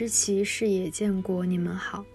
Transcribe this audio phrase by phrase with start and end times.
[0.00, 2.06] 知其事也见过，你们好。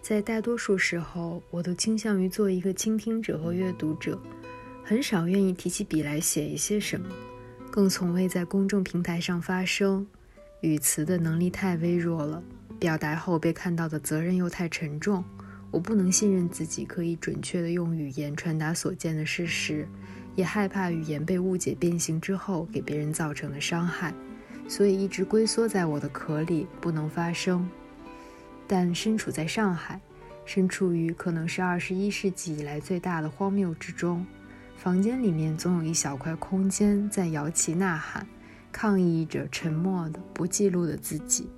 [0.00, 4.18] 在大多数时候，我都倾向于做一个倾听者和阅读者，
[4.82, 7.06] 很少愿意提起笔来写一些什么，
[7.70, 10.06] 更从未在公众平台上发声。
[10.62, 12.42] 语词的能力太微弱了，
[12.80, 15.22] 表达后被看到的责任又太沉重。
[15.70, 19.86] 我不能信任自己可以准确地用语言传达所见的事实，
[20.34, 24.14] 也害怕语言被误解变形之后给别人造成的伤害，
[24.72, 27.68] 所以一直龟缩在我的壳里，不能发声。
[28.66, 30.00] 但身处在上海，
[30.46, 34.24] 身处于可能是二十一世纪以来最大的荒谬之中，
[34.78, 38.26] 房间里面总有一小块空间在摇旗呐喊，
[38.72, 41.50] 抗议着沉默的、不记录的自己，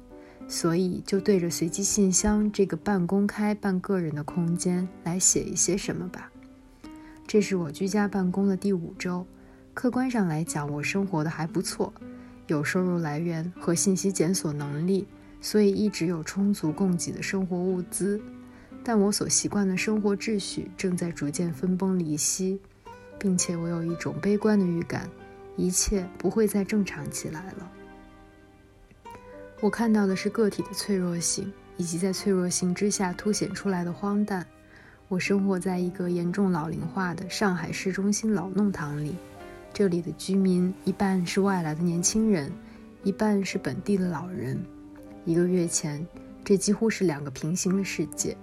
[0.48, 6.32] 所以就对着随机信箱这个半公开半个人的空间来写一些什么吧。
[7.28, 9.24] 这是我居家办公的第五周，
[9.72, 11.94] 客观上来讲，我生活的还不错，
[12.46, 15.06] 有收入来源和信息检索能力。
[15.40, 18.18] 所以一直有充足供给的生活物资，
[18.82, 22.58] 但我所习惯的生活秩序正在逐渐分崩离析，
[23.18, 25.06] 并且我有一种悲观的预感，
[25.54, 27.70] 一切不会再正常起来了。
[29.60, 34.46] 我看到的是个体的脆弱性，以及在脆弱性之下凸显出来的荒诞。
[35.08, 39.14] 我生活在一个严重老龄化的上海市中心老弄堂里，
[39.74, 42.52] 这里的居民一半是外来的年轻人，
[43.02, 44.56] 一半是本地的老人。
[45.24, 46.06] 一个月前，
[46.44, 48.36] 这几乎是两个平行的世界。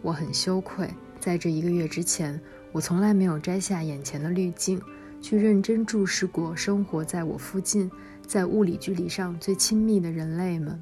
[0.00, 2.40] 我很羞愧，在这一个月之前，
[2.70, 4.80] 我从来没有摘下眼前的滤镜，
[5.20, 7.90] 去认真注视过生活在我附近、
[8.24, 10.80] 在物理距离上最亲密的人类们。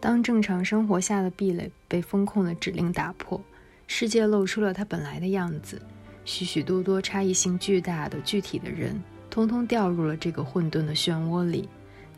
[0.00, 3.40] 当正常生活下的壁垒被风控的指令打破，
[3.86, 5.80] 世界露出了它本来的样子。
[6.28, 11.66] 许许多多差异性巨大的具体的人，通通掉入了这个混沌的漩涡里。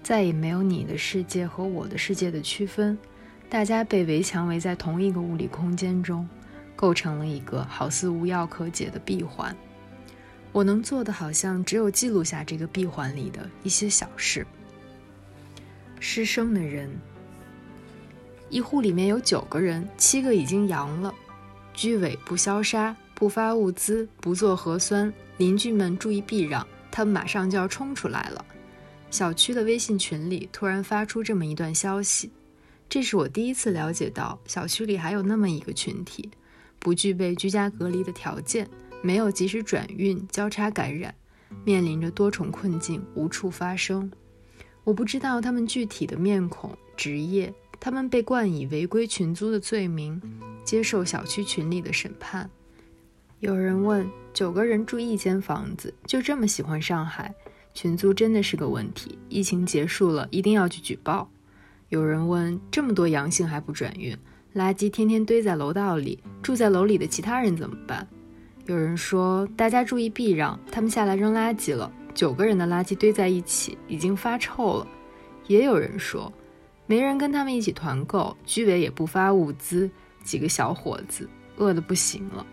[0.02, 2.98] 再也没有你的世界和我的世界的区分，
[3.48, 6.28] 大家被围墙围在同一个物理空间中，
[6.74, 9.56] 构成了一个好似无药可解的闭环。
[10.50, 14.44] 我能做的，好像只有记录下这个闭环里的一些小事。
[16.00, 16.90] 失声的人，
[18.48, 21.14] 一户里面有九个人，七个已经阳了。
[21.72, 28.42] 居委不消杀，不发物资，不做核酸，邻居们注意避让，他们马上就要冲出来了。
[29.10, 32.30] 小区的微信群里突然发出这么一段消息，
[32.88, 36.30] 这是我第一次了解到小区里还有那么一个群体，
[36.78, 38.66] 不具备居家隔离的条件，
[39.02, 41.14] 没有及时转运交叉感染，
[41.62, 44.10] 面临着多重困境，无处发声。
[44.82, 50.18] 我不知道他们具体的面孔、职业，他们被冠以违规群租的罪名，
[50.64, 52.48] 接受小区群里的审判。
[53.40, 57.34] 有人问：九个人住一间房子，就这么喜欢上海？
[57.72, 61.26] 群租真的是个问题，疫情结束了一定要去举报。
[61.88, 64.14] 有人问：这么多阳性还不转运，
[64.54, 68.06] 垃圾天天堆在楼道里，住在楼里的其他人怎么办？
[68.66, 74.86] 有人说：大家注意避让，他们下来扔垃圾了，九个人的垃圾堆在一起，已经发臭了。
[75.46, 76.30] 也有人说：
[76.84, 79.90] 没人跟他们一起团购，居委也不发物资，
[80.22, 81.26] 几个小伙子
[81.56, 82.44] 饿得不行了。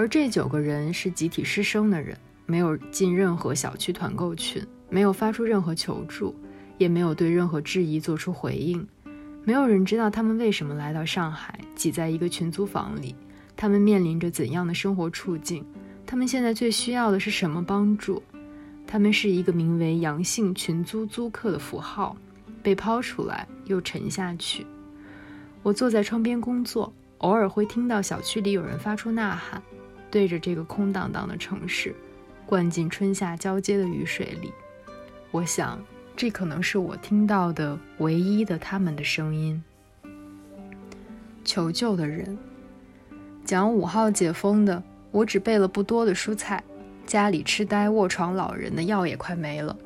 [0.00, 2.16] 而这九个人是集体失声的人。
[2.46, 6.34] 没有进任何小区团购群，没有发出任何求助，
[6.78, 8.84] 也没有对任何质疑做出回应。
[9.44, 13.14] 没有人知道他们为什么来到上海，挤在一个群租房里，
[13.54, 15.62] 他们面临着怎样的生活处境，
[16.06, 18.22] 他们现在最需要的是什么帮助？
[18.86, 22.16] 他们是一个名为“阳性群租租客”的符号，
[22.62, 24.66] 被抛出来又沉下去。
[25.62, 29.62] 我坐在窗边工作，偶尔会听到小区里有人发出呐喊，
[30.10, 31.94] 对着这个空荡荡的城市。
[32.46, 34.52] 灌进春夏交接的雨水里，
[35.30, 35.80] 我想，
[36.16, 39.62] 这可能是我听到的唯一的他们的声音。
[41.44, 42.36] 求救的人
[43.44, 44.82] 讲五号解封的，
[45.12, 46.64] 我只备了不多的蔬菜，
[47.06, 49.76] 家里痴呆卧床老人的药也快没了，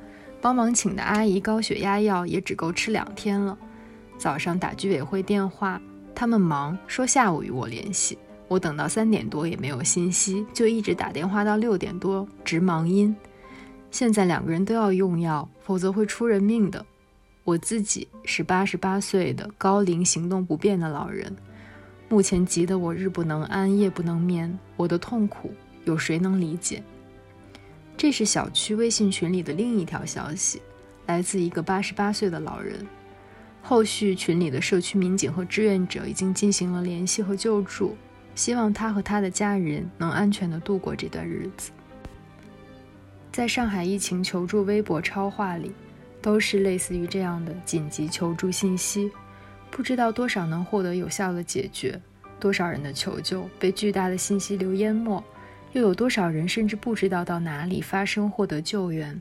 [0.40, 3.58] 帮忙请的阿姨高血压药也只够吃两天了。
[4.16, 5.78] 早上打居委会电话，
[6.14, 8.16] 他们忙，说下午与我联系。
[8.48, 13.14] 我等到三点多也没有信息，就一直打电话到六点多，直忙音。
[13.90, 16.84] 现在两个人都要用药，否则会出人命的。
[17.44, 21.34] 我自己是八十八岁的高龄行动不便的老人，
[22.08, 24.58] 目前急得我日不能安，夜不能眠。
[24.76, 25.52] 我的痛苦
[25.84, 26.82] 有谁能理解？
[27.96, 30.60] 这是小区微信群里的另一条消息，
[31.06, 32.86] 来自一个八十八岁的老人。
[33.62, 37.96] 后续群里的社区民警和志愿者已经进行了联系和救助。
[38.34, 41.70] 希望他和他的家人能安全地度过这段日子。
[43.32, 45.72] 在上海疫情求助微博超话里，
[46.22, 49.10] 都是类似于这样的紧急求助信息，
[49.70, 52.00] 不知道多少能获得有效的解决，
[52.38, 55.22] 多少人的求救被巨大的信息流淹没，
[55.72, 59.20] 又有多少人甚至不知道到哪里发生获得救援。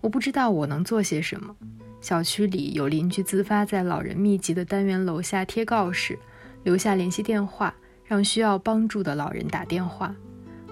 [0.00, 1.54] 我不知道我能做些什么。
[2.00, 6.18] 小区里有邻居自发在老人密集的单元楼下贴告示，
[6.62, 7.74] 留下联系电话，
[8.14, 10.14] 让需要帮助的老人打电话。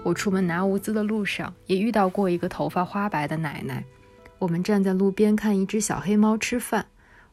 [0.01, 3.83] 我出门拿物资的路上，也遇到过一个头发花白的奶奶。
[4.39, 6.85] 我们站在路边看一只小黑猫吃饭。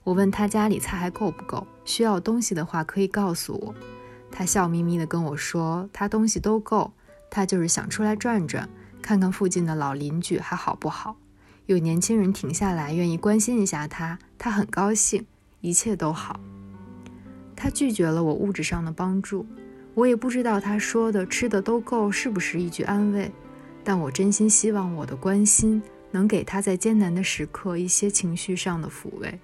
[0.03, 3.73] 我问她家里菜还够不够，需要东西的话可以告诉我。
[4.33, 6.91] 她笑眯眯地跟我说，她东西都够，
[7.31, 8.69] 她就是想出来转转，
[9.01, 11.15] 看看附近的老邻居还好不好。
[11.67, 15.25] 有年轻人停下来，愿意关心一下他，他很高兴，
[15.61, 16.41] 一切都好。
[17.55, 19.47] 他拒绝了我物质上的帮助，
[19.95, 23.31] 我也不知道他说的吃的都够是不是一句安慰，
[23.83, 29.39] 但我真心希望我的关心能给他在艰难的时刻一些情绪上的抚慰。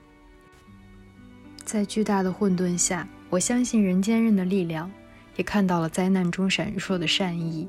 [1.64, 4.90] 在巨大的混沌下，我相信人坚韧的力量，
[5.34, 7.68] 也看到了灾难中闪烁的善意，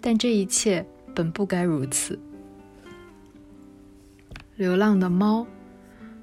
[0.00, 2.18] 但这一切本不该如此。
[4.56, 5.46] 流浪的猫，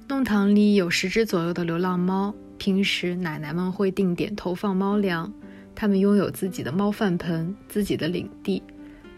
[0.06, 2.32] 弄堂里有十只左右的流浪猫。
[2.58, 5.32] 平时奶奶们会定点投放猫粮，
[5.76, 8.60] 它们拥有自己的猫饭盆、自己的领地。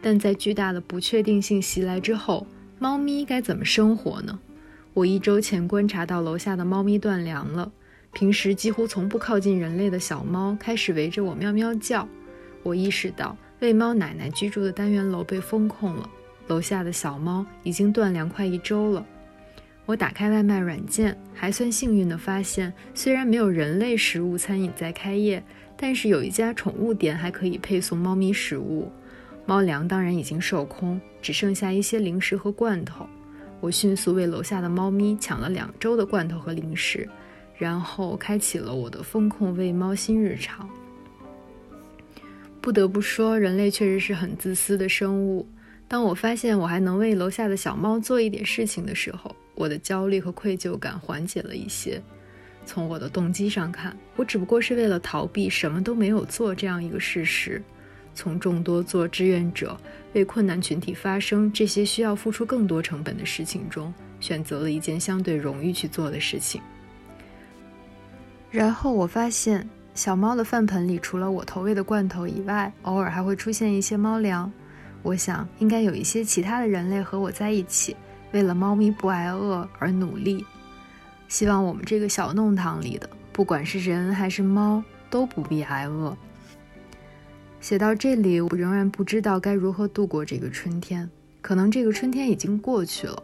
[0.03, 2.47] 但在巨大的不确定性袭来之后，
[2.79, 4.39] 猫咪该怎么生活呢？
[4.93, 7.73] 我一周前观察到楼下的猫咪断粮了。
[8.13, 12.09] 平时几乎从不靠近人类的小猫开始围着我喵喵叫。
[12.63, 16.11] 我意识到喂猫奶奶居住的单元楼被封控了。
[16.49, 19.07] 楼下的小猫已经断粮快一周了。
[19.85, 25.43] 我打开外卖软件，还算幸运地发现，虽然没有人类食物餐饮在开业，
[25.81, 28.91] 但是有一家宠物店还可以配送猫咪食物。
[29.47, 33.07] 猫粮当然已经售空，只剩下一些零食和罐头。
[33.61, 37.09] 我迅速为楼下的猫咪抢了两周的罐头和零食，
[37.57, 40.69] 然后开启了我的风控喂猫新日常。
[42.61, 45.49] 不得不说，人类确实是很自私的生物。
[45.87, 52.03] 当我发现我还能为楼下的小猫做一点事情的时候，我的焦虑和愧疚感缓解了一些。
[52.69, 57.63] 从我的动机上看，我只不过是为了逃避什么都没有做这样一个事实，
[58.15, 59.75] 从众多做志愿者
[60.13, 66.61] 为困难群体发声这些需要付出更多成本的事情中，选择了一件相对容易去做的事情。
[68.51, 74.53] 然后我发现，小猫的饭盆里除了我投喂的罐头以外，偶尔还会出现一些猫粮。
[75.03, 77.97] 我想，应该有一些其他的人类和我在一起，
[78.33, 80.45] 为了猫咪不挨饿而努力。
[81.29, 86.17] 希望我们这个小弄堂里的，不管是人还是猫，都不必挨饿。
[87.61, 91.09] 写到这里，我仍然不知道该如何度过这个春天。
[91.41, 93.23] 可能这个春天已经过去了。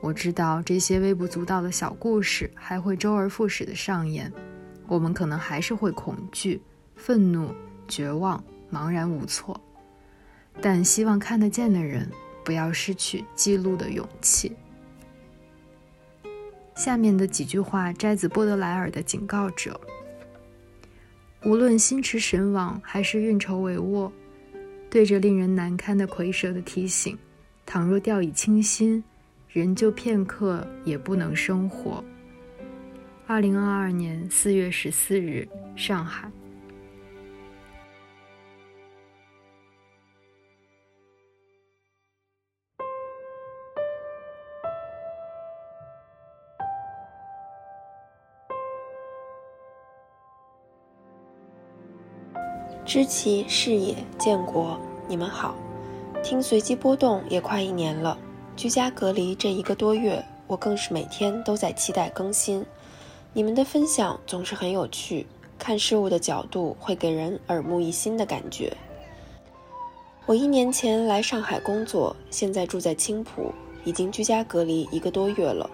[0.00, 4.32] 我知道这些微不足道的小故事还会周而复始的上演。
[4.86, 6.60] 我们可能还是会恐惧、
[6.96, 7.54] 愤怒、
[7.86, 8.42] 绝望、
[8.72, 9.60] 茫然无措。
[10.60, 12.10] 但希望看得见的人
[12.44, 14.56] 不要失去记录的勇气。
[16.80, 19.78] 下面的几句话摘自波德莱尔的《警告者》：
[21.46, 24.10] 无论心驰神往还是运筹帷幄，
[24.88, 27.18] 对着令人难堪的蝰蛇的提醒，
[27.66, 29.04] 倘若掉以轻心，
[29.50, 32.02] 人就片刻也不能生活。
[33.26, 35.46] 二零二二年四月十四日，
[35.76, 36.30] 上海。
[52.90, 55.54] 知其视野，建国，你们好。
[56.24, 58.18] 听随机波动也快一年了，
[58.56, 62.66] 居家隔离这一个多月，我更是每天都在期待更新。
[63.32, 65.24] 你们的分享总是很有趣，
[65.56, 68.76] 看事物的角度会给人耳目一新的感觉。
[70.26, 73.52] 我一年前来上海工作，现在住在青浦，
[73.84, 75.70] 已经居家隔离一个多月了。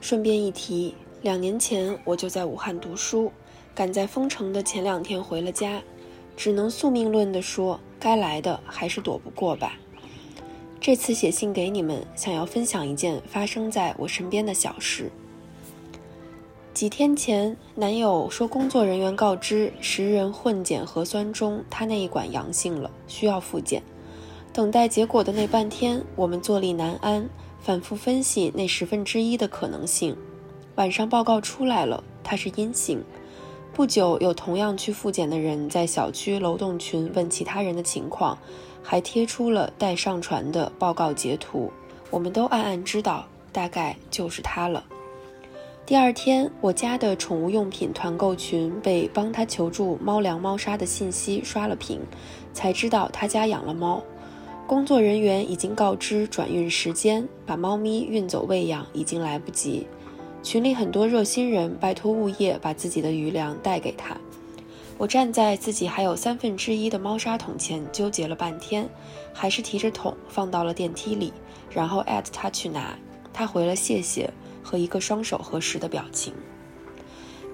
[0.00, 3.32] 顺便一提，两年前我就在武汉读书，
[3.74, 5.82] 赶在封城的前两天回了家。
[6.36, 9.78] 只能宿命论地说，该来的还是躲不过吧。
[10.80, 15.10] 这次写信给你们，想要分享一件发生在我身边的小事。
[16.74, 23.82] 几天前，男友说工作人员告知十人混检核酸中，他那一管阳性了，需要复检。
[24.52, 30.16] 等待结果的那半天，我们坐立难安，反复分析那十分之一的可能性。
[30.74, 33.02] 晚上报告出来了，他是阴性。
[33.74, 38.38] 不久，有同样去复检的人在小区楼栋群问其他人的情况，
[38.84, 41.72] 还贴出了待上传的报告截图。
[42.08, 44.84] 我们都暗暗知道，大概就是他了。
[45.84, 52.00] 第二天，我家的宠物用品团购群被帮他求助猫粮、猫砂的信息刷了屏，
[52.52, 54.00] 才知道他家养了猫。
[54.68, 59.88] 工作人员已经告知转运时间，把猫咪运走喂养已经来不及。
[60.44, 64.14] 群里很多热心人拜托物业把自己的余粮带给他。
[64.98, 68.86] 我站在自己还有三分之一的猫砂桶前纠结了半天，
[69.32, 71.32] 还是提着桶放到了电梯里，
[71.70, 72.94] 然后艾特他去拿。
[73.32, 74.30] 他回了谢谢
[74.62, 76.34] 和一个双手合十的表情。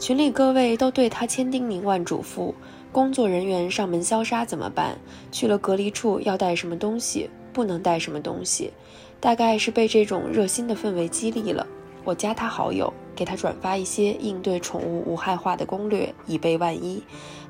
[0.00, 2.52] 群里各位都对他千叮咛万嘱咐。
[2.90, 4.98] 工作人员上门消杀怎么办？
[5.30, 7.30] 去了隔离处要带什么东西？
[7.52, 8.72] 不能带什么东西？
[9.20, 11.64] 大概是被这种热心的氛围激励了。
[12.04, 17.02] 我加他好友，给他转发一些应对宠物无害化的攻略，以备万一。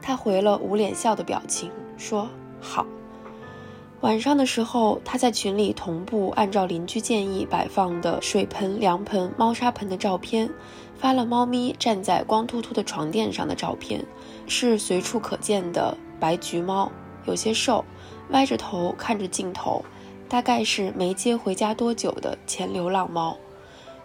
[0.02, 2.28] 他回了捂脸笑的表情，说
[2.60, 2.86] 好。
[4.00, 10.50] 晚上的时候，他在群里同步按照邻居建议摆放的水盆、凉盆、猫砂盆的照片。
[10.96, 14.04] 发了猫咪站在光秃秃的床垫上的照片，
[14.46, 16.92] 是随处可见的白橘猫，
[17.24, 17.82] 有些瘦，
[18.32, 19.82] 歪着头看着镜头，
[20.28, 23.34] 大概是没接回家多久的前流浪猫。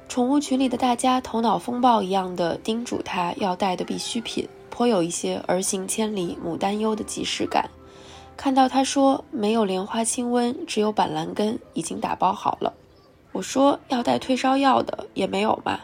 [0.07, 7.69] 宠物群里的大家头脑风暴一样的叮嘱他要带的必需品，颇有一些儿行千里母担忧的即视感。
[8.37, 12.73] 看到他说没有莲花清瘟，只有板蓝根，已经打包好了。
[13.33, 15.79] 我说要带退烧药的，也没有嘛。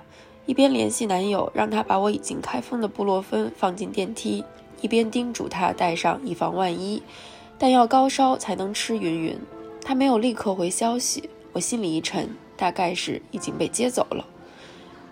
[0.45, 4.43] 一边联系男友，让他把我已经开封的布洛芬放进电梯，
[4.81, 7.01] 一边叮嘱他带上以防万一，
[7.57, 9.37] 但要高烧才能吃云云。
[9.83, 12.29] 他没有立刻回消息，我心里一沉，
[12.61, 14.23] 大概是已经被接走了。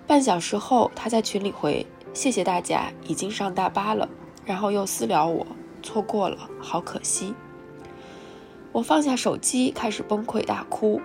[0.05, 4.07] 半小时后，他在群里回：“谢谢大家，已经上大巴了。”
[4.45, 5.47] 然后又私聊我
[5.81, 7.33] ：“错过了，好可惜。”
[8.71, 11.01] 我放下手机，开始崩溃大哭。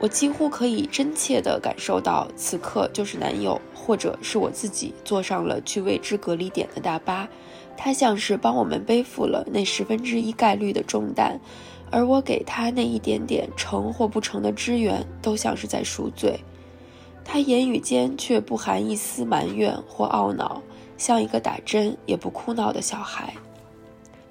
[0.00, 7.28] 我几乎可以真切地感受到，此刻就是男友，或者是我自己坐上了去未知隔离点的大巴，
[7.76, 11.40] 他像是帮我们背负了那十分之一概率的重担，
[11.94, 16.40] 而我给他那一点点成或不成的支援，都像是在赎罪。
[17.24, 20.60] 他言语间却不含一丝埋怨或懊恼，
[20.98, 23.32] 像一个打针也不哭闹的小孩。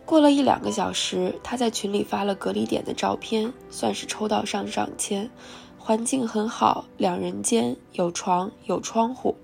[0.03, 5.29] 过了一两个小时，他在群里发了隔离点的照片，算是抽到上上签，
[5.77, 9.38] 环境很好，两人间有床有窗户。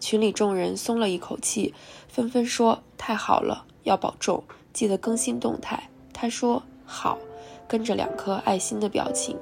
[0.00, 1.74] 群里众人松了一口气，
[2.08, 5.90] 纷纷说太好了，要保重，记得更新动态。
[6.14, 7.18] 他说好，
[7.68, 9.36] 跟着两颗爱心的表情。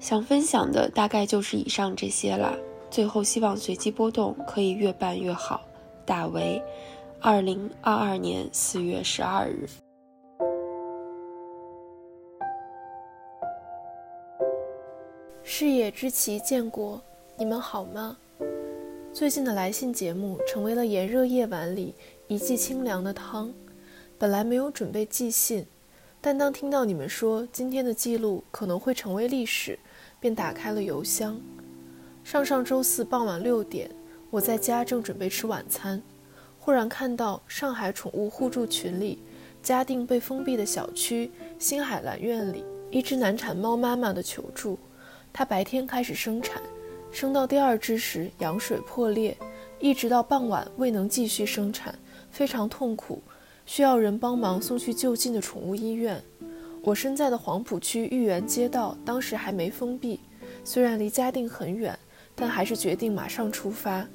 [0.00, 2.54] 想分享的大概就是以上这些啦。
[2.90, 5.60] 最后希望随机波动可以越办越好。
[6.04, 6.62] 大为。
[7.26, 9.66] 二零二二年四月十二日，
[15.42, 17.00] 视野知其建国，
[17.38, 18.14] 你们好吗？
[19.10, 21.94] 最近的来信节目成为了炎热夜晚里
[22.28, 23.50] 一剂清凉的汤。
[24.18, 25.66] 本来没有准备寄信，
[26.26, 29.78] 但当听到你们说今天的记录可能会成为历史，
[30.18, 31.38] 便打开了邮箱。
[32.22, 33.90] 上上周四傍晚六点，
[34.30, 36.00] 我在家正准备吃晚餐。
[36.58, 39.18] 忽然看到上海宠物互助群里，
[39.62, 44.78] 嘉定被封闭的小区新海蓝苑里，一只难产猫妈妈的求助。
[45.30, 46.62] 它白天开始生产，
[47.12, 49.36] 生到第二只时羊水破裂，
[49.78, 51.94] 一直到傍晚未能继续生产，
[52.30, 53.22] 非常痛苦，
[53.66, 56.22] 需要人帮忙送去就近的宠物医院。
[56.82, 60.20] 我身在的黄浦区豫园街道当时还没封闭，
[60.64, 61.98] 虽然离嘉定很远，
[62.34, 64.06] 但还是决定马上出发。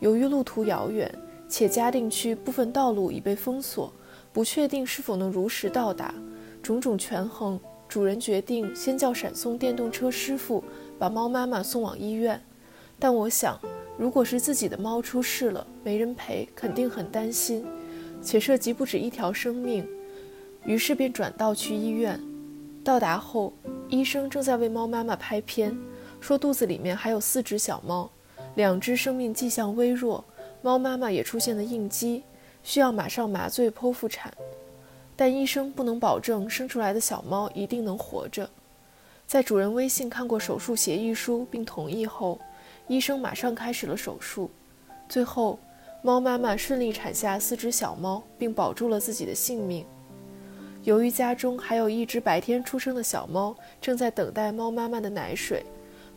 [0.00, 1.12] 由于路途遥远。
[1.50, 3.90] 且嘉定区部分道路已被封锁，
[4.34, 6.14] 不确定是否能如实到达。
[6.62, 10.62] 种种权衡，主人决定先叫闪送电动车师傅
[10.98, 12.38] 把猫妈妈送往医院。
[12.98, 13.58] 但我想，
[13.96, 17.64] 如果是自己的猫出事了，没人陪，肯定很担心，
[18.22, 19.86] 且涉及不止一条生命。
[20.64, 22.20] 于是便转道去医院。
[22.84, 23.52] 到达后，
[23.88, 25.76] 医生正在为猫妈妈拍片，
[26.20, 28.10] 说肚子里面还有四只小猫，
[28.54, 30.24] 两只生命迹象微弱。
[30.62, 32.22] 猫妈妈也出现了应激，
[32.62, 34.32] 需要马上麻醉剖腹产，
[35.14, 38.48] 但医生不能保证生出来的小猫一定能活着。
[39.26, 42.40] 在主人微信看过手术协议书并同意后，
[42.88, 44.50] 医生马上开始了手术。
[45.08, 45.58] 最后，
[46.00, 49.84] 猫妈妈顺利产下四只小猫，并保住了自己的性命。
[50.84, 55.66] 由于家中还有一只白天出生的小猫正在等待猫妈妈的奶水，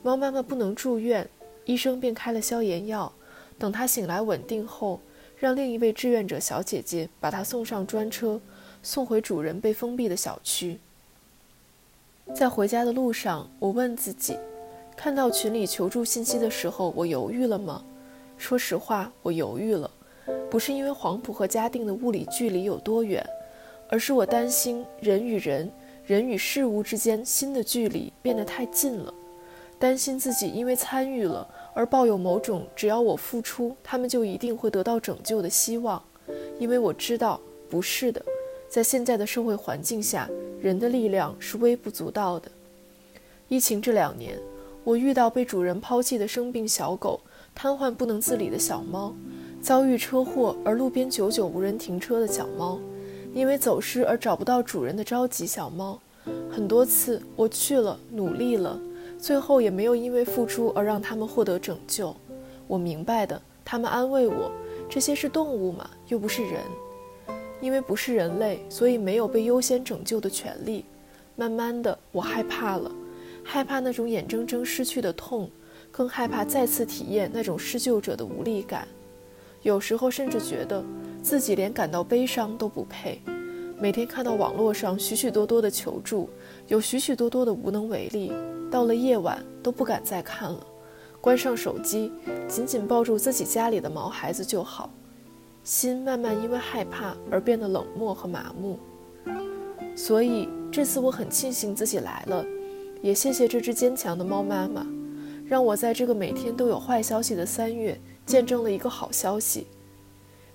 [0.03, 1.27] 猫妈妈不能住院，
[1.65, 3.11] 医生便开了消炎药。
[3.57, 4.99] 等他醒来稳定后，
[5.35, 8.39] 让另一位志愿者小姐姐把他送上专车，
[8.83, 10.79] 送回主人被封闭的小区。
[12.35, 14.37] 在回家的路上，我问自己：
[14.95, 17.83] 看到群里求助信息的时候，我犹豫了吗？
[18.41, 19.89] 说实话，我犹豫了，
[20.49, 23.23] 不是因为黄埔和嘉定的物理距离有多远，
[23.87, 25.71] 而是我担心人与人、
[26.03, 29.13] 人与事物之间新的距离变得太近了，
[29.77, 36.03] 担心自己因为参与了而抱有某种只要我付出，他们就一定会得到拯救的希望，
[36.57, 38.25] 因为我知道不是的，
[38.67, 40.27] 在现在的社会环境下，
[40.59, 42.49] 人的力量是微不足道的。
[43.47, 44.35] 疫情这两年。
[44.83, 47.21] 我遇到被主人抛弃的生病小狗，
[47.53, 49.13] 瘫痪不能自理的小猫，
[49.61, 52.79] 遭遇车祸而路边久久无人停车的小猫，
[53.33, 55.99] 因为走失而找不到主人的着急小猫。
[56.51, 58.79] 很多次我去了，努力了，
[59.19, 62.15] 最后也没有因为付出而让他们获得拯救。
[62.67, 64.51] 我明白的，他们安慰我，
[64.89, 66.61] 这些是动物嘛，又不是人。
[67.59, 70.83] 因为不是人类，所以没有被优先拯救的权利。
[71.35, 72.91] 慢慢的，我害怕了。
[73.43, 75.49] 害怕那种眼睁睁失去的痛，
[75.91, 78.87] 更害怕再次体验那种施救者的无力感。
[79.61, 80.83] 有时候甚至觉得
[81.21, 83.21] 自己连感到悲伤都不配。
[83.77, 86.29] 每天看到网络上许许多多的求助，
[86.67, 88.31] 有许许多多的无能为力。
[88.71, 90.65] 到了夜晚都不敢再看了，
[91.19, 92.11] 关上手机，
[92.47, 94.89] 紧紧抱住自己家里的毛孩子就好。
[95.63, 98.79] 心慢慢因为害怕而变得冷漠和麻木。
[99.95, 102.45] 所以这次我很庆幸自己来了。
[103.01, 104.85] 也谢谢这只坚强的猫妈妈，
[105.51, 109.67] 让我在这个每天都有坏消息的三月见证了一个好消息。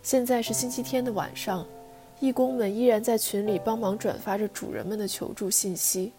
[0.03, 1.67] 现在是星期天的晚上，
[2.19, 6.15] 义工们依然在群里帮忙转发着主人们的求助信息，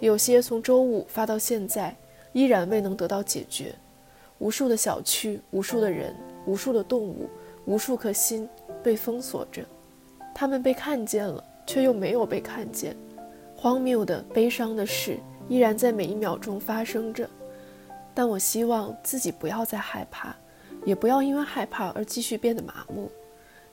[0.00, 1.96] 有些从周五发到现在，
[2.32, 3.72] 依然未能得到解决。
[4.38, 6.12] 无数的小区，无数的人，
[6.44, 7.28] 无数的动物，
[7.66, 8.48] 无数颗心
[8.82, 9.62] 被封锁着，
[10.34, 12.96] 他们被看见了，却又没有被看见。
[13.54, 15.20] 荒谬的、悲伤的事。
[15.48, 17.26] 依然在每一秒钟发生着，
[18.18, 20.34] 但我希望自己不要再害怕，
[20.84, 23.08] 也不要因为害怕而继续变得麻木。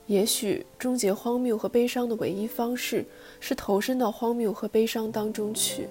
[0.06, 3.04] 也许终结荒谬和悲伤的唯一方式
[3.40, 5.88] 是投身到荒谬和悲伤当中去。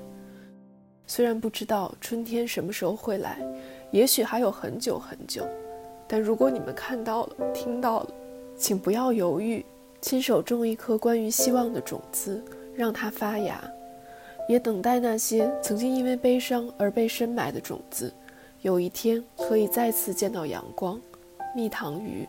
[1.05, 3.39] 虽然不知道春天什么时候会来，
[3.91, 5.45] 也许还有很久很久，
[6.07, 8.09] 但如果你们看到了、听到了，
[8.55, 9.65] 请不要犹豫，
[9.99, 12.41] 亲手种一颗关于希望的种子，
[12.73, 13.61] 让它发芽。
[14.47, 18.13] 也等待那些曾经因为悲伤而被深埋的种子，
[18.65, 20.99] 有一天可以再次见到阳光。
[21.55, 22.27] 蜜糖鱼。